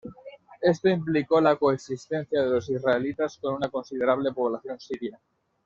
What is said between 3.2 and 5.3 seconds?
con una considerable población siria.